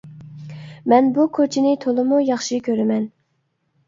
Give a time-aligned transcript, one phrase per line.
[0.93, 3.07] مەن بۇ كوچىنى تولىمۇ ياخشى كۆرىمەن.